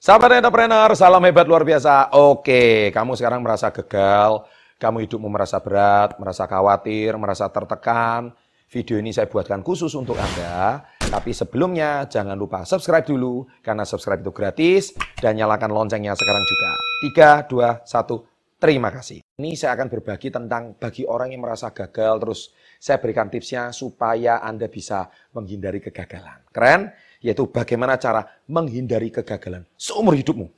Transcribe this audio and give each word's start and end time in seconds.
Sahabat 0.00 0.40
entrepreneur, 0.40 0.88
salam 0.96 1.20
hebat 1.28 1.44
luar 1.44 1.60
biasa. 1.60 2.16
Oke, 2.16 2.88
kamu 2.88 3.20
sekarang 3.20 3.44
merasa 3.44 3.68
gagal, 3.68 4.48
kamu 4.80 5.04
hidupmu 5.04 5.28
merasa 5.28 5.60
berat, 5.60 6.16
merasa 6.16 6.48
khawatir, 6.48 7.20
merasa 7.20 7.52
tertekan. 7.52 8.32
Video 8.72 8.96
ini 8.96 9.12
saya 9.12 9.28
buatkan 9.28 9.60
khusus 9.60 9.92
untuk 9.92 10.16
Anda. 10.16 10.88
Tapi 11.04 11.36
sebelumnya 11.36 12.08
jangan 12.08 12.32
lupa 12.32 12.64
subscribe 12.64 13.04
dulu, 13.04 13.44
karena 13.60 13.84
subscribe 13.84 14.24
itu 14.24 14.32
gratis. 14.32 14.96
Dan 15.20 15.36
nyalakan 15.36 15.68
loncengnya 15.68 16.16
sekarang 16.16 16.44
juga. 16.48 16.70
3, 17.44 17.84
2, 17.84 17.84
1, 17.84 18.56
terima 18.56 18.88
kasih. 18.88 19.20
Ini 19.36 19.52
saya 19.52 19.76
akan 19.76 19.92
berbagi 19.92 20.32
tentang 20.32 20.80
bagi 20.80 21.04
orang 21.04 21.36
yang 21.36 21.44
merasa 21.44 21.76
gagal, 21.76 22.24
terus 22.24 22.40
saya 22.80 22.96
berikan 23.04 23.28
tipsnya 23.28 23.68
supaya 23.76 24.40
Anda 24.40 24.64
bisa 24.72 25.12
menghindari 25.36 25.84
kegagalan. 25.84 26.40
Keren? 26.48 26.88
Yaitu 27.20 27.44
bagaimana 27.52 28.00
cara 28.00 28.24
menghindari 28.48 29.12
kegagalan 29.12 29.68
seumur 29.76 30.16
hidupmu. 30.16 30.48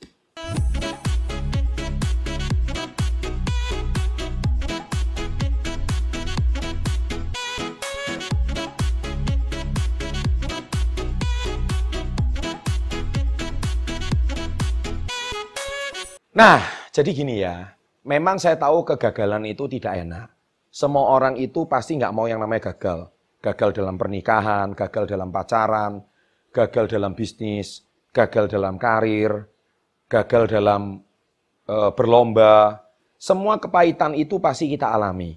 Nah, 16.33 16.63
jadi 16.89 17.11
gini 17.13 17.43
ya. 17.43 17.75
Memang 18.07 18.39
saya 18.39 18.55
tahu 18.55 18.87
kegagalan 18.87 19.45
itu 19.51 19.67
tidak 19.67 19.99
enak. 19.99 20.27
Semua 20.71 21.11
orang 21.11 21.35
itu 21.37 21.67
pasti 21.67 21.99
nggak 21.99 22.15
mau 22.15 22.25
yang 22.25 22.39
namanya 22.39 22.73
gagal. 22.73 23.11
Gagal 23.43 23.69
dalam 23.75 23.99
pernikahan, 23.99 24.71
gagal 24.71 25.11
dalam 25.11 25.29
pacaran, 25.29 26.01
gagal 26.53 26.85
dalam 26.85 27.17
bisnis, 27.17 27.81
gagal 28.13 28.47
dalam 28.47 28.77
karir, 28.77 29.49
gagal 30.05 30.53
dalam 30.53 31.01
e, 31.65 31.75
berlomba. 31.97 32.85
Semua 33.17 33.57
kepahitan 33.57 34.13
itu 34.13 34.37
pasti 34.37 34.69
kita 34.69 34.93
alami. 34.93 35.33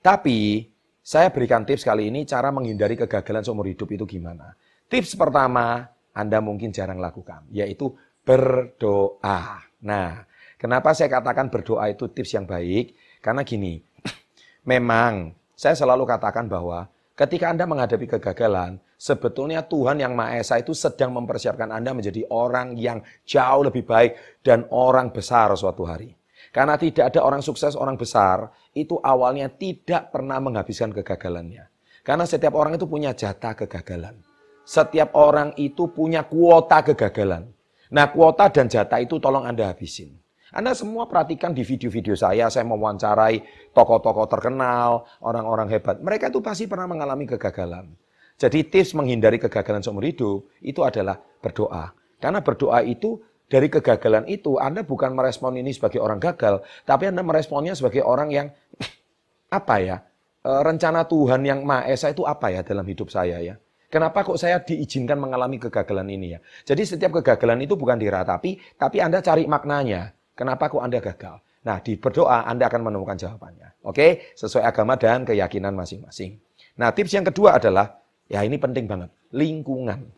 Tapi 0.00 0.64
saya 1.04 1.28
berikan 1.28 1.68
tips 1.68 1.84
kali 1.84 2.08
ini 2.08 2.24
cara 2.24 2.48
menghindari 2.48 2.96
kegagalan 2.96 3.44
seumur 3.44 3.68
hidup 3.68 3.92
itu 3.92 4.08
gimana. 4.08 4.56
Tips 4.88 5.14
pertama 5.14 5.84
Anda 6.16 6.40
mungkin 6.40 6.72
jarang 6.72 6.96
lakukan, 7.02 7.44
yaitu 7.52 7.92
berdoa. 8.24 9.60
Nah, 9.84 10.24
Kenapa 10.64 10.96
saya 10.96 11.12
katakan 11.12 11.52
berdoa 11.52 11.92
itu 11.92 12.08
tips 12.08 12.40
yang 12.40 12.48
baik? 12.48 12.96
Karena 13.20 13.44
gini, 13.44 13.84
memang 14.72 15.36
saya 15.52 15.76
selalu 15.76 16.08
katakan 16.08 16.48
bahwa 16.48 16.88
ketika 17.14 17.50
Anda 17.50 17.64
menghadapi 17.66 18.06
kegagalan, 18.18 18.82
sebetulnya 18.98 19.64
Tuhan 19.66 19.98
yang 19.98 20.14
Maha 20.14 20.38
Esa 20.38 20.58
itu 20.60 20.74
sedang 20.74 21.14
mempersiapkan 21.14 21.70
Anda 21.70 21.94
menjadi 21.94 22.26
orang 22.30 22.78
yang 22.78 23.02
jauh 23.26 23.62
lebih 23.66 23.86
baik 23.86 24.42
dan 24.42 24.66
orang 24.70 25.10
besar 25.10 25.50
suatu 25.54 25.86
hari. 25.86 26.14
Karena 26.54 26.78
tidak 26.78 27.10
ada 27.14 27.24
orang 27.24 27.42
sukses, 27.42 27.74
orang 27.74 27.98
besar, 27.98 28.52
itu 28.76 28.98
awalnya 29.02 29.50
tidak 29.50 30.14
pernah 30.14 30.38
menghabiskan 30.38 30.94
kegagalannya. 30.94 31.66
Karena 32.04 32.28
setiap 32.28 32.52
orang 32.54 32.76
itu 32.76 32.84
punya 32.84 33.16
jatah 33.16 33.56
kegagalan. 33.56 34.20
Setiap 34.64 35.16
orang 35.16 35.56
itu 35.56 35.88
punya 35.88 36.24
kuota 36.24 36.84
kegagalan. 36.84 37.48
Nah 37.92 38.06
kuota 38.12 38.48
dan 38.52 38.68
jatah 38.68 39.00
itu 39.00 39.16
tolong 39.20 39.44
Anda 39.44 39.72
habisin. 39.72 40.23
Anda 40.54 40.70
semua 40.70 41.10
perhatikan 41.10 41.50
di 41.50 41.66
video-video 41.66 42.14
saya, 42.14 42.46
saya 42.46 42.62
mewawancarai 42.62 43.42
tokoh-tokoh 43.74 44.30
terkenal, 44.30 45.02
orang-orang 45.18 45.66
hebat. 45.74 45.98
Mereka 45.98 46.30
itu 46.30 46.38
pasti 46.38 46.70
pernah 46.70 46.86
mengalami 46.86 47.26
kegagalan. 47.26 47.90
Jadi 48.38 48.62
tips 48.70 48.94
menghindari 48.94 49.42
kegagalan 49.42 49.82
seumur 49.82 50.06
hidup 50.06 50.46
itu 50.62 50.86
adalah 50.86 51.18
berdoa. 51.42 51.90
Karena 52.22 52.38
berdoa 52.38 52.86
itu 52.86 53.18
dari 53.50 53.66
kegagalan 53.66 54.30
itu 54.30 54.54
Anda 54.62 54.86
bukan 54.86 55.18
merespon 55.18 55.58
ini 55.58 55.74
sebagai 55.74 55.98
orang 55.98 56.22
gagal, 56.22 56.62
tapi 56.86 57.10
Anda 57.10 57.26
meresponnya 57.26 57.74
sebagai 57.74 58.06
orang 58.06 58.30
yang 58.30 58.46
apa 59.58 59.76
ya? 59.82 59.96
E, 60.38 60.50
rencana 60.62 61.02
Tuhan 61.02 61.42
yang 61.42 61.66
Maha 61.66 61.90
Esa 61.90 62.14
itu 62.14 62.22
apa 62.30 62.54
ya 62.54 62.62
dalam 62.62 62.86
hidup 62.86 63.10
saya 63.10 63.42
ya? 63.42 63.58
Kenapa 63.90 64.22
kok 64.22 64.38
saya 64.38 64.62
diizinkan 64.62 65.18
mengalami 65.18 65.58
kegagalan 65.58 66.06
ini 66.14 66.34
ya? 66.34 66.40
Jadi 66.62 66.82
setiap 66.86 67.18
kegagalan 67.22 67.62
itu 67.62 67.74
bukan 67.74 67.98
diratapi, 67.98 68.78
tapi 68.78 69.02
Anda 69.02 69.18
cari 69.18 69.50
maknanya. 69.50 70.14
Kenapa 70.34 70.66
kok 70.66 70.82
Anda 70.82 70.98
gagal? 70.98 71.38
Nah, 71.64 71.80
di 71.80 71.96
berdoa 71.96 72.44
Anda 72.44 72.68
akan 72.68 72.90
menemukan 72.90 73.16
jawabannya. 73.16 73.86
Oke, 73.88 74.36
sesuai 74.36 74.66
agama 74.66 74.98
dan 75.00 75.24
keyakinan 75.24 75.72
masing-masing. 75.72 76.36
Nah, 76.76 76.90
tips 76.92 77.14
yang 77.14 77.24
kedua 77.24 77.56
adalah, 77.56 78.02
ya 78.28 78.42
ini 78.42 78.58
penting 78.58 78.84
banget, 78.84 79.08
lingkungan 79.32 80.10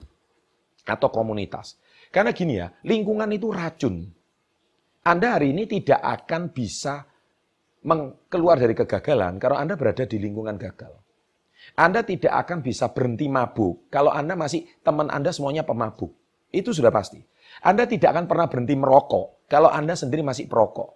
atau 0.89 1.09
komunitas. 1.13 1.79
Karena 2.11 2.33
gini 2.33 2.59
ya, 2.59 2.73
lingkungan 2.83 3.29
itu 3.31 3.53
racun. 3.53 4.09
Anda 5.07 5.39
hari 5.39 5.55
ini 5.55 5.69
tidak 5.71 6.03
akan 6.03 6.51
bisa 6.51 7.07
keluar 8.27 8.59
dari 8.59 8.75
kegagalan 8.75 9.39
kalau 9.39 9.55
Anda 9.55 9.79
berada 9.79 10.03
di 10.03 10.19
lingkungan 10.19 10.59
gagal. 10.59 10.91
Anda 11.79 12.03
tidak 12.03 12.35
akan 12.47 12.59
bisa 12.63 12.91
berhenti 12.91 13.31
mabuk 13.31 13.87
kalau 13.91 14.11
Anda 14.11 14.35
masih 14.35 14.67
teman 14.83 15.07
Anda 15.13 15.31
semuanya 15.31 15.63
pemabuk. 15.63 16.11
Itu 16.51 16.75
sudah 16.75 16.91
pasti. 16.91 17.23
Anda 17.63 17.87
tidak 17.87 18.17
akan 18.17 18.25
pernah 18.27 18.47
berhenti 18.51 18.75
merokok 18.75 19.36
kalau 19.47 19.71
Anda 19.71 19.95
sendiri 19.95 20.23
masih 20.23 20.51
perokok. 20.51 20.95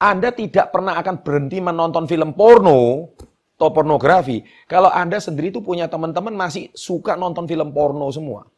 Anda 0.00 0.32
tidak 0.32 0.72
pernah 0.72 0.96
akan 0.96 1.20
berhenti 1.20 1.60
menonton 1.60 2.08
film 2.08 2.32
porno 2.32 3.12
atau 3.60 3.68
pornografi 3.68 4.40
kalau 4.64 4.88
Anda 4.88 5.20
sendiri 5.20 5.52
itu 5.52 5.60
punya 5.60 5.84
teman-teman 5.84 6.32
masih 6.32 6.72
suka 6.72 7.20
nonton 7.20 7.44
film 7.44 7.68
porno 7.76 8.08
semua. 8.08 8.48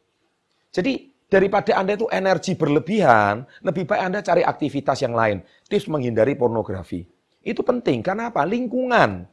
Jadi 0.71 1.11
daripada 1.27 1.75
Anda 1.75 1.99
itu 1.99 2.07
energi 2.07 2.55
berlebihan, 2.55 3.43
lebih 3.59 3.83
baik 3.83 4.01
Anda 4.01 4.19
cari 4.23 4.41
aktivitas 4.47 5.03
yang 5.03 5.11
lain. 5.13 5.43
Tips 5.67 5.91
menghindari 5.91 6.39
pornografi. 6.39 7.03
Itu 7.43 7.61
penting 7.61 7.99
karena 7.99 8.31
apa? 8.31 8.47
Lingkungan. 8.47 9.27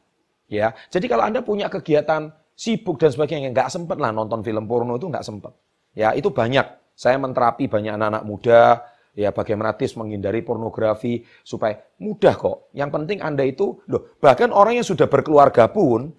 Ya, 0.51 0.75
jadi 0.91 1.07
kalau 1.07 1.23
Anda 1.23 1.39
punya 1.39 1.71
kegiatan 1.71 2.35
sibuk 2.59 2.99
dan 2.99 3.15
sebagainya, 3.15 3.55
nggak 3.55 3.71
sempat 3.71 3.95
lah 3.95 4.11
nonton 4.11 4.43
film 4.43 4.67
porno 4.67 4.99
itu 4.99 5.07
nggak 5.07 5.23
sempat. 5.23 5.55
Ya, 5.95 6.11
itu 6.11 6.27
banyak 6.27 6.67
saya 6.91 7.15
menterapi 7.15 7.71
banyak 7.71 7.95
anak-anak 7.95 8.23
muda, 8.27 8.83
ya 9.15 9.35
bagaimana 9.35 9.75
tips 9.75 9.99
menghindari 9.99 10.43
pornografi 10.43 11.23
supaya 11.43 11.79
mudah 11.99 12.35
kok. 12.35 12.57
Yang 12.71 12.89
penting 12.95 13.17
Anda 13.19 13.43
itu, 13.47 13.79
loh, 13.91 14.15
bahkan 14.19 14.51
orang 14.55 14.79
yang 14.79 14.87
sudah 14.87 15.07
berkeluarga 15.11 15.67
pun, 15.71 16.11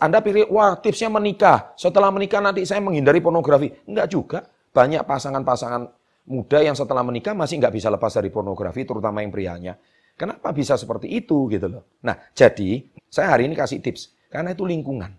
Anda 0.00 0.20
pilih, 0.20 0.52
wah 0.52 0.76
tipsnya 0.76 1.08
menikah, 1.08 1.72
setelah 1.76 2.12
menikah 2.12 2.44
nanti 2.44 2.64
saya 2.68 2.80
menghindari 2.84 3.24
pornografi. 3.24 3.72
Enggak 3.88 4.12
juga, 4.12 4.38
banyak 4.72 5.04
pasangan-pasangan 5.04 5.82
muda 6.28 6.60
yang 6.60 6.76
setelah 6.76 7.00
menikah 7.00 7.32
masih 7.32 7.56
nggak 7.56 7.72
bisa 7.72 7.88
lepas 7.88 8.12
dari 8.12 8.28
pornografi, 8.28 8.84
terutama 8.84 9.24
yang 9.24 9.32
prianya. 9.32 9.80
Kenapa 10.18 10.52
bisa 10.52 10.76
seperti 10.76 11.08
itu 11.14 11.48
gitu 11.48 11.70
loh. 11.70 11.88
Nah, 12.04 12.18
jadi 12.36 12.84
saya 13.08 13.32
hari 13.32 13.48
ini 13.48 13.56
kasih 13.56 13.80
tips, 13.80 14.12
karena 14.28 14.52
itu 14.52 14.66
lingkungan. 14.68 15.14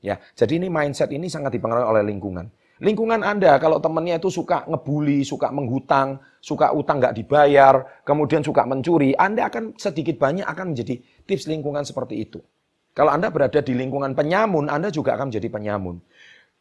Ya, 0.00 0.16
jadi 0.32 0.56
ini 0.56 0.72
mindset 0.72 1.12
ini 1.12 1.28
sangat 1.28 1.56
dipengaruhi 1.56 1.84
oleh 1.84 2.02
lingkungan. 2.08 2.48
Lingkungan 2.80 3.20
Anda 3.20 3.60
kalau 3.60 3.76
temannya 3.76 4.16
itu 4.16 4.32
suka 4.32 4.64
ngebully, 4.64 5.20
suka 5.20 5.52
menghutang, 5.52 6.16
suka 6.40 6.72
utang 6.72 6.96
nggak 6.96 7.12
dibayar, 7.12 8.00
kemudian 8.08 8.40
suka 8.40 8.64
mencuri, 8.64 9.12
Anda 9.12 9.52
akan 9.52 9.76
sedikit 9.76 10.16
banyak 10.16 10.48
akan 10.48 10.72
menjadi 10.72 10.96
tips 11.28 11.44
lingkungan 11.44 11.84
seperti 11.84 12.24
itu. 12.24 12.40
Kalau 12.96 13.12
Anda 13.12 13.28
berada 13.28 13.60
di 13.60 13.76
lingkungan 13.76 14.16
penyamun, 14.16 14.72
Anda 14.72 14.88
juga 14.88 15.12
akan 15.20 15.28
menjadi 15.28 15.48
penyamun. 15.52 16.00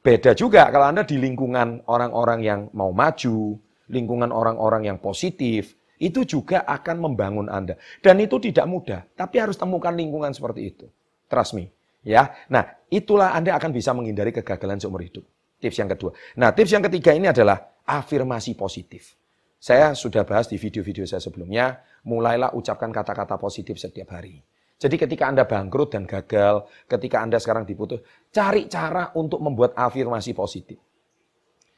Beda 0.03 0.35
juga 0.35 0.67
kalau 0.67 0.91
Anda 0.91 1.07
di 1.07 1.15
lingkungan 1.15 1.87
orang-orang 1.87 2.39
yang 2.43 2.59
mau 2.75 2.91
maju, 2.91 3.55
lingkungan 3.87 4.35
orang-orang 4.35 4.91
yang 4.91 4.99
positif, 4.99 5.79
itu 6.03 6.27
juga 6.27 6.67
akan 6.67 6.99
membangun 6.99 7.47
Anda. 7.47 7.79
Dan 8.03 8.19
itu 8.19 8.43
tidak 8.43 8.67
mudah, 8.67 9.07
tapi 9.15 9.39
harus 9.39 9.55
temukan 9.55 9.95
lingkungan 9.95 10.35
seperti 10.35 10.67
itu. 10.67 10.85
Trust 11.31 11.55
me. 11.55 11.71
Ya, 12.03 12.35
nah 12.51 12.75
itulah 12.91 13.31
Anda 13.31 13.55
akan 13.55 13.71
bisa 13.71 13.95
menghindari 13.95 14.35
kegagalan 14.35 14.79
seumur 14.79 15.03
hidup. 15.03 15.23
Tips 15.59 15.77
yang 15.77 15.91
kedua. 15.91 16.15
Nah, 16.39 16.55
tips 16.55 16.71
yang 16.71 16.83
ketiga 16.87 17.11
ini 17.11 17.27
adalah 17.27 17.83
afirmasi 17.83 18.55
positif. 18.55 19.19
Saya 19.59 19.91
sudah 19.91 20.23
bahas 20.23 20.47
di 20.47 20.55
video-video 20.55 21.03
saya 21.03 21.19
sebelumnya, 21.19 21.83
mulailah 22.07 22.55
ucapkan 22.55 22.95
kata-kata 22.95 23.35
positif 23.35 23.75
setiap 23.75 24.15
hari. 24.15 24.39
Jadi 24.79 24.95
ketika 24.95 25.27
Anda 25.27 25.43
bangkrut 25.43 25.91
dan 25.91 26.07
gagal, 26.07 26.63
ketika 26.87 27.19
Anda 27.19 27.35
sekarang 27.43 27.67
diputus, 27.67 27.99
cari 28.31 28.71
cara 28.71 29.11
untuk 29.19 29.43
membuat 29.43 29.75
afirmasi 29.75 30.31
positif. 30.31 30.79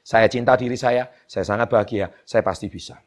Saya 0.06 0.30
cinta 0.30 0.54
diri 0.54 0.78
saya, 0.78 1.10
saya 1.26 1.42
sangat 1.42 1.66
bahagia, 1.66 2.14
saya 2.22 2.46
pasti 2.46 2.70
bisa. 2.70 3.02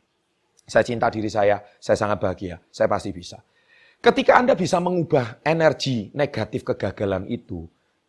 Saya 0.66 0.82
cinta 0.82 1.06
diri 1.06 1.30
saya, 1.30 1.62
saya 1.78 1.94
sangat 1.94 2.18
bahagia, 2.18 2.58
saya 2.74 2.90
pasti 2.90 3.14
bisa. 3.14 3.38
Ketika 4.02 4.34
Anda 4.42 4.58
bisa 4.58 4.82
mengubah 4.82 5.38
energi 5.46 6.10
negatif 6.18 6.66
kegagalan 6.66 7.30
itu 7.30 7.62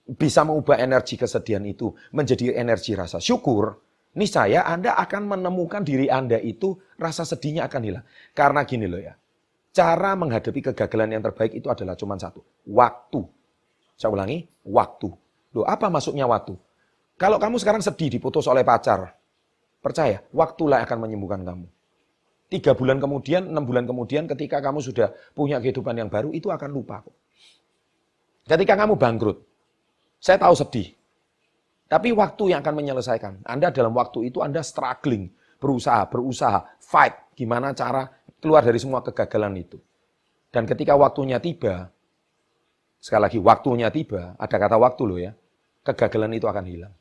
bisa 0.05 0.45
mengubah 0.45 0.77
energi 0.77 1.17
kesedihan 1.17 1.65
itu 1.65 1.93
menjadi 2.13 2.53
energi 2.55 2.93
rasa 2.93 3.17
syukur, 3.17 3.81
niscaya 4.13 4.63
Anda 4.69 4.93
akan 5.01 5.33
menemukan 5.33 5.81
diri 5.81 6.07
Anda 6.07 6.37
itu 6.37 6.77
rasa 7.01 7.25
sedihnya 7.25 7.65
akan 7.65 7.81
hilang. 7.81 8.05
Karena 8.37 8.61
gini 8.63 8.85
loh 8.85 9.01
ya, 9.01 9.17
cara 9.73 10.13
menghadapi 10.13 10.71
kegagalan 10.71 11.17
yang 11.17 11.23
terbaik 11.25 11.57
itu 11.57 11.67
adalah 11.67 11.97
cuma 11.97 12.15
satu, 12.15 12.45
waktu. 12.69 13.25
Saya 13.97 14.11
ulangi, 14.11 14.45
waktu. 14.67 15.09
Loh, 15.55 15.65
apa 15.65 15.87
masuknya 15.87 16.27
waktu? 16.27 16.53
Kalau 17.15 17.39
kamu 17.39 17.57
sekarang 17.63 17.79
sedih 17.79 18.11
diputus 18.11 18.43
oleh 18.45 18.67
pacar, 18.67 19.15
Percaya, 19.85 20.25
waktulah 20.33 20.81
akan 20.81 21.05
menyembuhkan 21.05 21.45
kamu. 21.45 21.69
Tiga 22.49 22.73
bulan 22.73 22.97
kemudian, 22.97 23.45
enam 23.45 23.69
bulan 23.69 23.85
kemudian, 23.85 24.25
ketika 24.25 24.57
kamu 24.57 24.81
sudah 24.81 25.13
punya 25.37 25.61
kehidupan 25.61 25.93
yang 25.93 26.09
baru, 26.09 26.33
itu 26.33 26.49
akan 26.49 26.73
lupa 26.73 27.05
kok. 27.05 27.13
Ketika 28.49 28.73
kamu 28.81 28.97
bangkrut, 28.97 29.45
saya 30.25 30.41
tahu 30.41 30.57
sedih. 30.57 30.89
Tapi 31.85 32.09
waktu 32.09 32.57
yang 32.57 32.65
akan 32.65 32.81
menyelesaikan. 32.81 33.45
Anda 33.45 33.69
dalam 33.69 33.93
waktu 33.93 34.33
itu 34.33 34.41
Anda 34.41 34.65
struggling, 34.65 35.29
berusaha, 35.61 36.09
berusaha, 36.09 36.81
fight. 36.81 37.37
Gimana 37.37 37.77
cara 37.77 38.09
keluar 38.41 38.65
dari 38.65 38.81
semua 38.81 39.05
kegagalan 39.05 39.53
itu. 39.61 39.77
Dan 40.49 40.65
ketika 40.65 40.97
waktunya 40.97 41.37
tiba, 41.37 41.93
sekali 42.97 43.21
lagi 43.21 43.37
waktunya 43.37 43.93
tiba, 43.93 44.33
ada 44.41 44.55
kata 44.57 44.81
waktu 44.81 45.01
loh 45.05 45.19
ya, 45.21 45.37
kegagalan 45.85 46.33
itu 46.33 46.49
akan 46.49 46.65
hilang. 46.65 46.93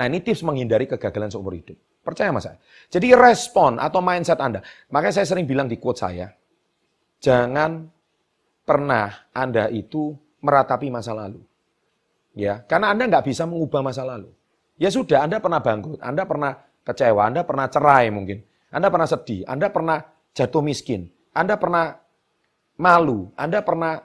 Nah 0.00 0.04
ini 0.08 0.24
tips 0.24 0.40
menghindari 0.40 0.88
kegagalan 0.88 1.28
seumur 1.28 1.52
hidup. 1.52 1.76
Percaya 2.00 2.32
mas 2.32 2.48
saya. 2.48 2.56
Jadi 2.88 3.12
respon 3.12 3.76
atau 3.76 4.00
mindset 4.00 4.40
Anda. 4.40 4.64
Makanya 4.88 5.20
saya 5.20 5.26
sering 5.28 5.44
bilang 5.44 5.68
di 5.68 5.76
quote 5.76 6.00
saya, 6.00 6.32
jangan 7.20 7.92
pernah 8.64 9.28
Anda 9.36 9.68
itu 9.68 10.16
meratapi 10.40 10.88
masa 10.88 11.12
lalu. 11.12 11.44
Ya, 12.34 12.66
karena 12.66 12.90
Anda 12.90 13.06
nggak 13.06 13.30
bisa 13.30 13.46
mengubah 13.46 13.80
masa 13.80 14.02
lalu. 14.02 14.34
Ya 14.74 14.90
sudah, 14.90 15.22
Anda 15.22 15.38
pernah 15.38 15.62
bangkrut, 15.62 16.02
Anda 16.02 16.26
pernah 16.26 16.58
kecewa, 16.82 17.30
Anda 17.30 17.46
pernah 17.46 17.70
cerai 17.70 18.10
mungkin, 18.10 18.42
Anda 18.74 18.90
pernah 18.90 19.06
sedih, 19.06 19.46
Anda 19.46 19.70
pernah 19.70 20.02
jatuh 20.34 20.62
miskin, 20.66 21.06
Anda 21.30 21.54
pernah 21.54 21.94
malu, 22.74 23.30
Anda 23.38 23.62
pernah 23.62 24.02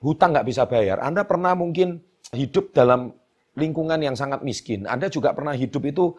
hutang 0.00 0.32
nggak 0.32 0.48
bisa 0.48 0.64
bayar, 0.64 1.04
Anda 1.04 1.28
pernah 1.28 1.52
mungkin 1.52 2.00
hidup 2.32 2.72
dalam 2.72 3.12
lingkungan 3.52 4.00
yang 4.00 4.16
sangat 4.16 4.40
miskin, 4.40 4.88
Anda 4.88 5.12
juga 5.12 5.36
pernah 5.36 5.52
hidup 5.52 5.82
itu 5.84 6.16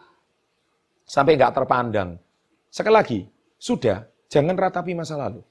sampai 1.02 1.34
nggak 1.34 1.54
terpandang. 1.58 2.14
Sekali 2.70 2.94
lagi, 2.94 3.20
sudah, 3.58 4.06
jangan 4.30 4.54
ratapi 4.54 4.94
masa 4.94 5.18
lalu. 5.18 5.42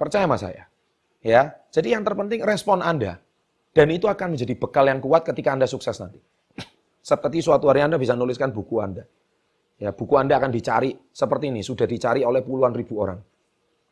Percaya 0.00 0.24
sama 0.24 0.40
saya. 0.40 0.64
Ya, 1.20 1.60
jadi 1.68 2.00
yang 2.00 2.08
terpenting 2.08 2.40
respon 2.40 2.80
Anda. 2.80 3.20
Dan 3.70 3.86
itu 3.94 4.10
akan 4.10 4.34
menjadi 4.34 4.54
bekal 4.58 4.84
yang 4.90 4.98
kuat 4.98 5.22
ketika 5.22 5.54
Anda 5.54 5.70
sukses 5.70 5.94
nanti. 6.02 6.18
Seperti 7.00 7.40
suatu 7.40 7.70
hari 7.70 7.86
Anda 7.86 7.96
bisa 7.96 8.18
nuliskan 8.18 8.50
buku 8.50 8.82
Anda. 8.82 9.06
Ya, 9.80 9.94
buku 9.94 10.18
Anda 10.20 10.36
akan 10.36 10.52
dicari 10.52 10.92
seperti 11.08 11.48
ini, 11.48 11.64
sudah 11.64 11.88
dicari 11.88 12.20
oleh 12.26 12.44
puluhan 12.44 12.76
ribu 12.76 13.00
orang. 13.00 13.22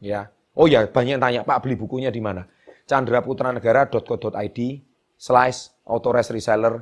Ya. 0.03 0.29
Oh 0.59 0.67
ya, 0.67 0.85
banyak 0.85 1.17
yang 1.17 1.23
tanya, 1.23 1.41
Pak 1.47 1.65
beli 1.65 1.79
bukunya 1.79 2.11
di 2.11 2.21
mana? 2.21 2.45
chandraputranegara.co.id 2.89 4.59
slash 5.21 5.59
autores 5.85 6.33
reseller 6.33 6.81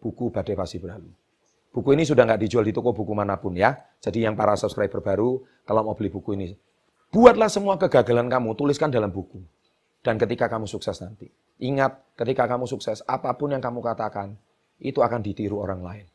buku 0.00 0.32
Badai 0.32 0.56
Pasti 0.56 0.80
Berlalu. 0.80 1.12
Buku 1.72 1.88
ini 1.96 2.04
sudah 2.04 2.24
nggak 2.28 2.40
dijual 2.40 2.64
di 2.64 2.72
toko 2.72 2.92
buku 2.92 3.12
mana 3.16 3.36
pun 3.40 3.56
ya. 3.56 3.76
Jadi 4.00 4.24
yang 4.24 4.36
para 4.36 4.56
subscriber 4.56 5.00
baru, 5.00 5.40
kalau 5.64 5.84
mau 5.84 5.96
beli 5.96 6.12
buku 6.12 6.36
ini, 6.36 6.52
buatlah 7.12 7.48
semua 7.48 7.80
kegagalan 7.80 8.28
kamu, 8.28 8.52
tuliskan 8.56 8.92
dalam 8.92 9.08
buku. 9.08 9.40
Dan 10.04 10.20
ketika 10.20 10.50
kamu 10.50 10.68
sukses 10.68 10.98
nanti, 11.00 11.30
ingat 11.62 12.02
ketika 12.18 12.50
kamu 12.50 12.66
sukses, 12.66 13.06
apa 13.06 13.30
pun 13.38 13.54
yang 13.54 13.62
kamu 13.62 13.78
katakan, 13.78 14.34
itu 14.82 14.98
akan 14.98 15.22
ditiru 15.22 15.62
orang 15.62 15.80
lain. 15.80 16.06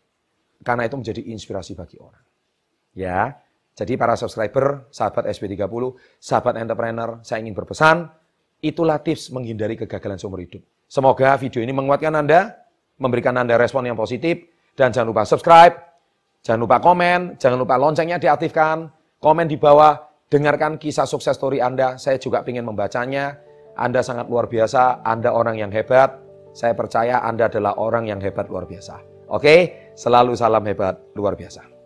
Karena 0.62 0.84
itu 0.84 1.00
menjadi 1.00 1.22
inspirasi 1.24 1.74
bagi 1.74 1.96
orang. 1.98 2.24
Ya, 2.98 3.40
jadi 3.78 3.94
para 3.94 4.18
subscriber, 4.18 4.90
sahabat 4.90 5.30
SP30, 5.30 5.70
sahabat 6.18 6.58
entrepreneur, 6.58 7.22
saya 7.22 7.46
ingin 7.46 7.54
berpesan, 7.54 8.10
itulah 8.60 8.98
tips 9.00 9.30
menghindari 9.30 9.78
kegagalan 9.78 10.18
seumur 10.18 10.42
hidup. 10.42 10.66
Semoga 10.90 11.38
video 11.38 11.62
ini 11.62 11.72
menguatkan 11.72 12.10
Anda, 12.10 12.58
memberikan 12.98 13.38
Anda 13.38 13.54
respon 13.56 13.86
yang 13.86 13.94
positif, 13.94 14.50
dan 14.74 14.90
jangan 14.90 15.14
lupa 15.14 15.30
subscribe, 15.30 15.78
jangan 16.42 16.60
lupa 16.66 16.82
komen, 16.82 17.38
jangan 17.38 17.58
lupa 17.62 17.78
loncengnya 17.78 18.18
diaktifkan, 18.18 18.90
komen 19.22 19.46
di 19.46 19.62
bawah, 19.62 19.94
dengarkan 20.26 20.82
kisah 20.82 21.06
sukses 21.06 21.38
story 21.38 21.62
Anda, 21.62 22.02
saya 22.02 22.18
juga 22.18 22.42
ingin 22.44 22.66
membacanya. 22.66 23.47
Anda 23.78 24.02
sangat 24.02 24.26
luar 24.28 24.50
biasa, 24.50 25.06
Anda 25.06 25.32
orang 25.32 25.62
yang 25.62 25.70
hebat, 25.70 26.18
saya 26.58 26.74
percaya 26.74 27.22
Anda 27.22 27.46
adalah 27.46 27.78
orang 27.78 28.10
yang 28.10 28.18
hebat 28.18 28.50
luar 28.50 28.66
biasa. 28.66 28.98
Oke, 29.30 29.94
selalu 29.94 30.34
salam 30.34 30.66
hebat 30.66 30.98
luar 31.14 31.38
biasa. 31.38 31.77